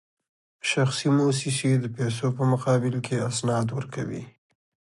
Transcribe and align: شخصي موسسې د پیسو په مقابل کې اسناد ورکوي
شخصي 0.71 1.07
موسسې 1.19 1.71
د 1.79 1.85
پیسو 1.95 2.27
په 2.37 2.43
مقابل 2.51 2.95
کې 3.05 3.25
اسناد 3.29 3.67
ورکوي 3.77 4.23